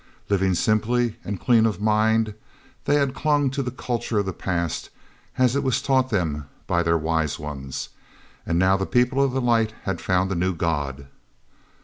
[0.29, 2.33] Living simply, and clean of mind,
[2.85, 4.89] they had clung to the culture of the past
[5.37, 7.89] as it was taught them by their Wise Ones.
[8.43, 11.05] And now the People of the Light had found a new god.